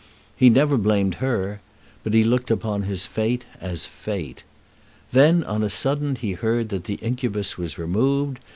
He 0.35 0.49
never 0.49 0.77
blamed 0.79 1.13
her, 1.27 1.61
but 2.03 2.13
looked 2.15 2.49
upon 2.49 2.81
his 2.81 3.05
fate 3.05 3.45
as 3.59 3.85
Fate. 3.85 4.43
Then 5.11 5.43
on 5.43 5.61
a 5.61 5.69
sudden 5.69 6.15
he 6.15 6.31
heard 6.31 6.69
that 6.69 6.85
the 6.85 6.95
incubus 7.03 7.55
was 7.55 7.77
removed. 7.77 8.39